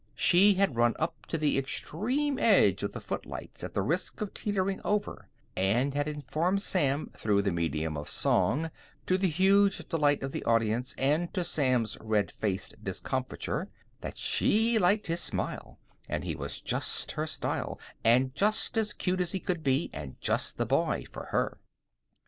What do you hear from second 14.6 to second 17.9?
liked his smile, and he was just her style,